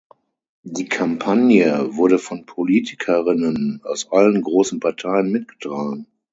[0.63, 6.07] Die Kampagne wurde von Politikerinnen aus allen grossen Parteien mitgetragen.